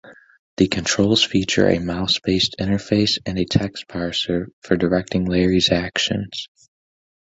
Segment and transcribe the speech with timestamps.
[0.57, 6.49] The controls feature a mouse-based interface and a text parser for directing Larry's actions.